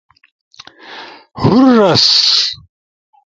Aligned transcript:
ہور 1.41 1.59
رس 1.79 2.05